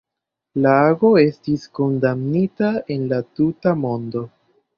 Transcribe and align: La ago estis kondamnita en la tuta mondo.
La 0.65 0.69
ago 0.85 1.11
estis 1.23 1.65
kondamnita 1.81 2.71
en 2.97 3.07
la 3.13 3.21
tuta 3.41 3.77
mondo. 3.85 4.25